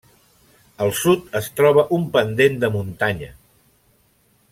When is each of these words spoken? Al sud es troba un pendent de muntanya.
Al 0.85 0.93
sud 0.99 1.27
es 1.39 1.49
troba 1.59 1.83
un 1.97 2.07
pendent 2.15 2.57
de 2.65 2.71
muntanya. 2.77 3.29